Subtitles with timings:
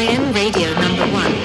[0.00, 1.39] IM Radio number one.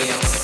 [0.00, 0.39] Radio.